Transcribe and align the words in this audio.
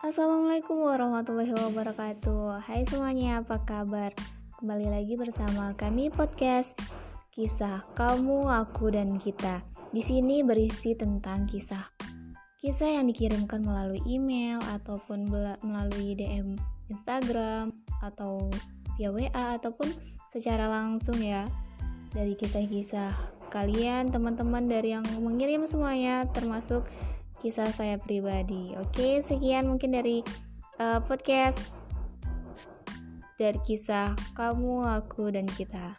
Assalamualaikum 0.00 0.80
warahmatullahi 0.80 1.52
wabarakatuh. 1.52 2.64
Hai 2.64 2.88
semuanya 2.88 3.44
apa 3.44 3.60
kabar? 3.68 4.16
Kembali 4.56 4.88
lagi 4.88 5.12
bersama 5.12 5.76
kami 5.76 6.08
podcast 6.08 6.72
Kisah 7.28 7.84
kamu, 7.92 8.48
aku, 8.48 8.96
dan 8.96 9.20
kita. 9.20 9.60
Di 9.92 10.00
sini 10.00 10.40
berisi 10.40 10.96
tentang 10.96 11.44
kisah 11.44 11.84
Kisah 12.64 12.96
yang 12.96 13.12
dikirimkan 13.12 13.60
melalui 13.60 14.00
email 14.08 14.56
Ataupun 14.72 15.28
melalui 15.60 16.16
DM 16.16 16.56
Instagram 16.88 17.68
Atau 18.00 18.48
via 18.96 19.12
WA 19.12 19.60
Ataupun 19.60 19.92
secara 20.32 20.64
langsung 20.64 21.20
ya. 21.20 21.44
Dari 22.16 22.40
kisah-kisah 22.40 23.12
kalian 23.52 24.08
teman-teman 24.08 24.64
dari 24.64 24.96
yang 24.96 25.04
mengirim 25.20 25.68
semuanya 25.68 26.24
termasuk 26.32 26.88
kisah 27.40 27.72
saya 27.72 27.96
pribadi. 27.96 28.76
Oke, 28.76 29.24
sekian 29.24 29.66
mungkin 29.66 29.96
dari 29.96 30.20
uh, 30.76 31.00
podcast 31.00 31.80
dari 33.40 33.56
kisah 33.64 34.12
kamu, 34.36 34.84
aku, 34.84 35.32
dan 35.32 35.48
kita. 35.48 35.96